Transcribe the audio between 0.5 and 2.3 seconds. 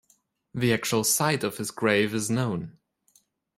The actual site of his grave is